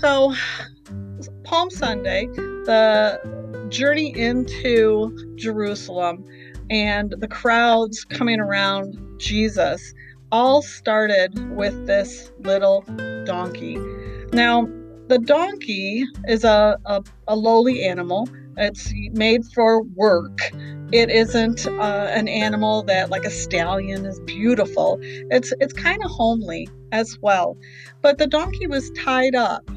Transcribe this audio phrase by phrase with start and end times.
[0.00, 0.34] So,
[1.44, 6.22] Palm Sunday, the journey into Jerusalem
[6.68, 9.94] and the crowds coming around Jesus
[10.30, 12.82] all started with this little
[13.24, 13.78] donkey.
[14.32, 14.68] Now,
[15.06, 18.28] the donkey is a, a, a lowly animal.
[18.58, 20.38] It's made for work.
[20.92, 24.98] It isn't uh, an animal that, like a stallion, is beautiful.
[25.00, 27.56] It's it's kind of homely as well.
[28.02, 29.68] But the donkey was tied up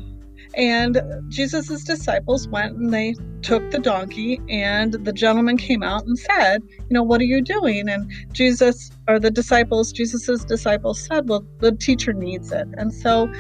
[0.56, 6.18] and Jesus' disciples went and they took the donkey, and the gentleman came out and
[6.18, 7.88] said, You know, what are you doing?
[7.88, 12.68] And Jesus, or the disciples, Jesus' disciples said, Well, the teacher needs it.
[12.78, 13.32] And so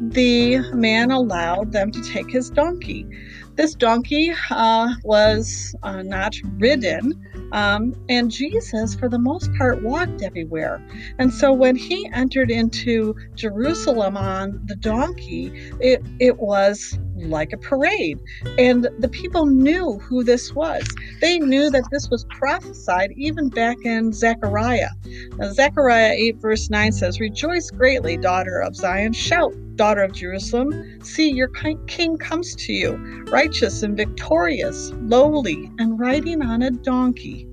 [0.00, 3.06] the man allowed them to take his donkey.
[3.56, 7.12] This donkey uh, was uh, not ridden,
[7.52, 10.82] um, and Jesus, for the most part, walked everywhere.
[11.18, 17.58] And so when he entered into Jerusalem on the donkey, it, it was like a
[17.58, 18.18] parade.
[18.58, 20.82] And the people knew who this was.
[21.20, 24.90] They knew that this was prophesied even back in Zechariah.
[25.36, 29.12] Now, Zechariah 8, verse 9 says, Rejoice greatly, daughter of Zion.
[29.12, 31.00] Shout, daughter of Jerusalem.
[31.02, 31.48] See, your
[31.86, 32.96] king comes to you,
[33.30, 37.48] righteous and victorious, lowly, and riding on a donkey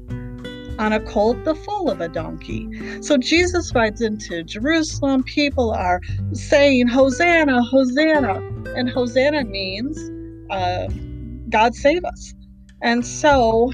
[0.80, 2.68] on a colt the foal of a donkey.
[3.04, 5.24] So Jesus rides into Jerusalem.
[5.24, 6.00] People are
[6.32, 8.36] saying, Hosanna, Hosanna.
[8.76, 10.00] And Hosanna means
[10.50, 10.88] uh,
[11.50, 12.34] God save us.
[12.82, 13.74] And so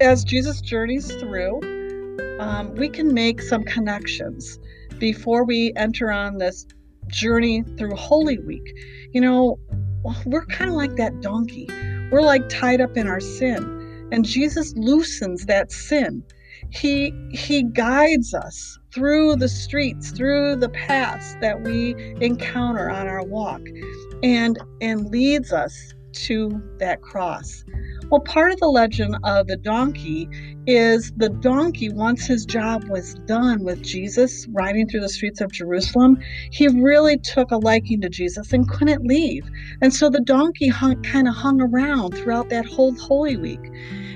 [0.00, 1.60] as Jesus journeys through,
[2.40, 4.58] um, we can make some connections
[5.00, 6.64] before we enter on this
[7.08, 8.72] journey through Holy Week.
[9.12, 9.58] You know,
[10.24, 11.66] we're kind of like that donkey.
[12.12, 16.22] We're like tied up in our sin and Jesus loosens that sin.
[16.70, 23.24] He he guides us through the streets, through the paths that we encounter on our
[23.24, 23.62] walk
[24.22, 27.64] and and leads us to that cross.
[28.10, 30.28] Well, part of the legend of the donkey
[30.66, 35.52] is the donkey, once his job was done with Jesus riding through the streets of
[35.52, 36.18] Jerusalem,
[36.50, 39.48] he really took a liking to Jesus and couldn't leave.
[39.80, 43.64] And so the donkey hung, kind of hung around throughout that whole Holy Week.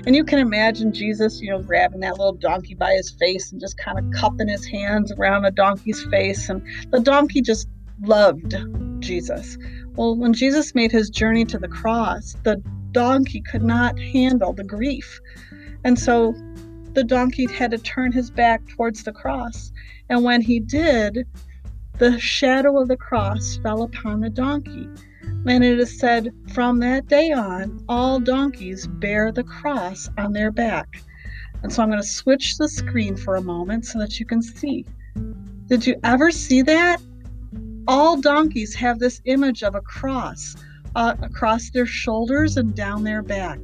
[0.05, 3.61] And you can imagine Jesus, you know, grabbing that little donkey by his face and
[3.61, 6.49] just kind of cupping his hands around the donkey's face.
[6.49, 6.61] And
[6.91, 7.67] the donkey just
[8.01, 8.53] loved
[9.05, 9.57] Jesus.
[9.95, 12.61] Well, when Jesus made his journey to the cross, the
[12.91, 15.19] donkey could not handle the grief.
[15.83, 16.33] And so
[16.93, 19.71] the donkey had to turn his back towards the cross.
[20.09, 21.27] And when he did,
[21.97, 24.89] the shadow of the cross fell upon the donkey.
[25.47, 30.51] And it is said, from that day on, all donkeys bear the cross on their
[30.51, 31.01] back.
[31.63, 34.41] And so I'm going to switch the screen for a moment so that you can
[34.41, 34.85] see.
[35.67, 37.01] Did you ever see that?
[37.87, 40.55] All donkeys have this image of a cross
[40.95, 43.59] uh, across their shoulders and down their back.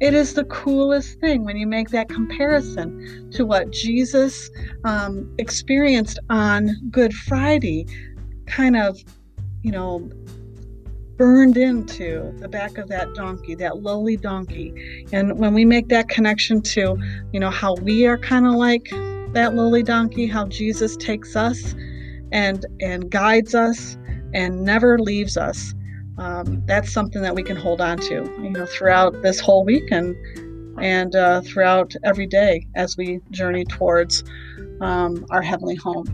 [0.00, 4.50] It is the coolest thing when you make that comparison to what Jesus
[4.84, 7.86] um, experienced on Good Friday,
[8.46, 8.98] kind of,
[9.62, 10.10] you know,
[11.16, 15.06] burned into the back of that donkey, that lowly donkey.
[15.12, 16.98] And when we make that connection to,
[17.32, 18.90] you know, how we are kind of like
[19.32, 21.74] that lowly donkey, how Jesus takes us
[22.32, 23.96] and and guides us
[24.34, 25.74] and never leaves us.
[26.18, 29.90] Um, that's something that we can hold on to, you know, throughout this whole week
[29.90, 30.16] and
[30.80, 34.24] and uh, throughout every day as we journey towards
[34.80, 36.04] um, our heavenly home.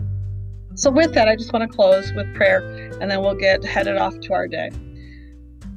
[0.75, 2.59] So, with that, I just want to close with prayer,
[2.99, 4.71] and then we'll get headed off to our day.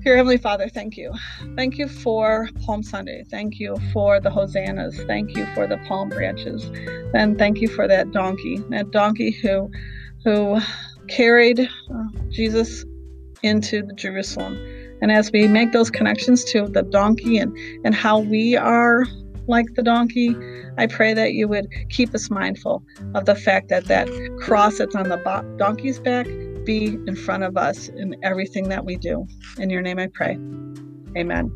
[0.07, 1.13] Dear Heavenly Father, thank you.
[1.57, 3.25] Thank you for Palm Sunday.
[3.29, 4.97] Thank you for the hosannas.
[5.07, 6.71] Thank you for the palm branches.
[7.13, 9.69] And thank you for that donkey, that donkey who,
[10.27, 10.61] who
[11.09, 12.85] carried uh, Jesus
[13.45, 14.59] into Jerusalem.
[15.01, 19.05] And as we make those connections to the donkey and, and how we are
[19.47, 20.35] like the donkey,
[20.79, 22.83] I pray that you would keep us mindful
[23.15, 24.09] of the fact that that
[24.41, 26.27] cross that's on the donkey's back
[26.65, 29.27] be in front of us in everything that we do.
[29.59, 30.33] In your name I pray.
[31.17, 31.53] Amen.